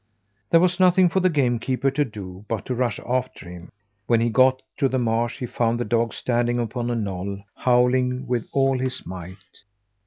There 0.49 0.59
was 0.59 0.79
nothing 0.79 1.09
for 1.09 1.19
the 1.19 1.29
game 1.29 1.59
keeper 1.59 1.91
to 1.91 2.03
do 2.03 2.43
but 2.47 2.65
to 2.65 2.73
rush 2.73 2.99
after 3.07 3.47
him. 3.47 3.69
When 4.07 4.19
he 4.19 4.31
got 4.31 4.63
to 4.77 4.89
the 4.89 4.97
marsh 4.97 5.37
he 5.37 5.45
found 5.45 5.79
the 5.79 5.85
dog 5.85 6.15
standing 6.15 6.57
upon 6.57 6.89
a 6.89 6.95
knoll, 6.95 7.43
howling 7.55 8.25
with 8.25 8.49
all 8.51 8.79
his 8.79 9.05
might. 9.05 9.45